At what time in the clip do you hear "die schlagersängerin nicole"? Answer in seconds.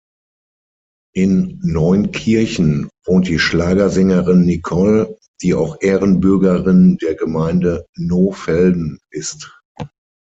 3.27-5.15